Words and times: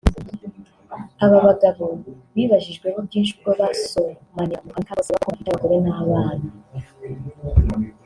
Aba 1.23 1.37
bagabo 1.47 1.85
bibajijweho 2.35 2.97
byinshi 3.07 3.31
ubwo 3.35 3.51
basomaniraga 3.59 4.65
mu 4.65 4.69
ruhame 4.71 4.85
kandi 4.87 4.97
bose 5.01 5.09
bavugwaho 5.11 5.23
ko 5.27 5.29
bafite 5.29 5.47
abagore 5.49 5.75
n’abana 5.83 6.47